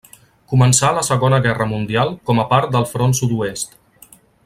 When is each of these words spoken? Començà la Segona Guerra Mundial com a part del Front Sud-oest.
Començà 0.53 0.89
la 0.95 1.03
Segona 1.09 1.39
Guerra 1.45 1.67
Mundial 1.73 2.15
com 2.31 2.41
a 2.41 2.47
part 2.55 2.75
del 2.77 2.89
Front 2.95 3.15
Sud-oest. 3.23 3.79